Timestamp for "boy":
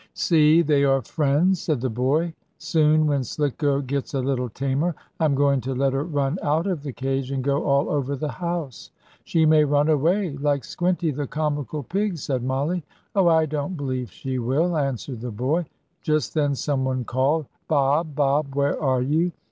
1.91-2.33, 15.29-15.67